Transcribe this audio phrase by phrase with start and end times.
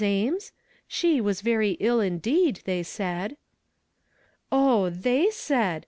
[0.03, 0.51] Ames.'
[0.87, 3.37] She was very ill indeed, they said"
[4.51, 5.79] "Oh, 'they said'!